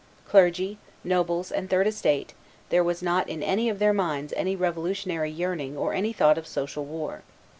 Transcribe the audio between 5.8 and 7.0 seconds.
any thought of social